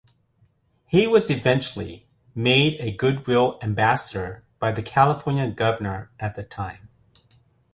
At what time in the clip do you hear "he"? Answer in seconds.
0.87-1.05